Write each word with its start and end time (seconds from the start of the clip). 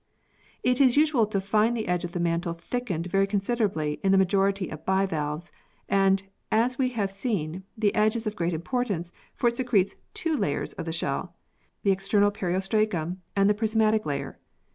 It 0.63 0.81
is 0.81 0.97
usual 0.97 1.27
to 1.27 1.39
find 1.39 1.77
the 1.77 1.87
edge 1.87 2.03
of 2.03 2.13
the 2.13 2.19
mantle 2.19 2.53
thickened 2.53 3.05
very 3.05 3.27
considerably 3.27 3.99
in 4.03 4.11
the 4.11 4.17
majority 4.17 4.67
of 4.71 4.83
bivalves, 4.83 5.51
and, 5.87 6.23
as 6.51 6.79
we 6.79 6.89
have 6.89 7.11
seen, 7.11 7.65
the 7.77 7.93
edge 7.93 8.15
is 8.15 8.25
of 8.25 8.35
great 8.35 8.53
importance, 8.55 9.11
for 9.35 9.47
it 9.47 9.57
secretes 9.57 9.97
two 10.15 10.31
of 10.33 10.37
the 10.37 10.41
layers 10.41 10.73
of 10.73 10.85
the 10.85 10.91
shell, 10.91 11.35
the 11.83 11.91
external 11.91 12.31
periostracum 12.31 13.17
and 13.35 13.47
the 13.47 13.53
prismatic 13.53 14.03
layer. 14.07 14.39